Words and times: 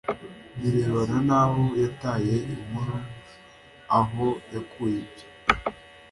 birebana 0.59 1.17
n 1.27 1.29
aho 1.41 1.61
yataye 1.83 2.35
inkuru 2.53 2.95
aho 3.99 4.25
yakuye 4.53 4.97
ibyo 5.05 5.25